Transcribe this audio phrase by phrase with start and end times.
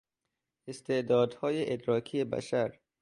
[0.67, 2.79] استعدادهای ادراکی بشر